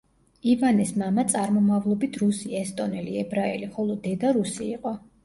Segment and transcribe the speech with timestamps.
[0.51, 4.95] ივანეს მამა წარმომავლობით რუსი, ესტონელი, ებრაელი, ხოლო დედა რუსი იყო.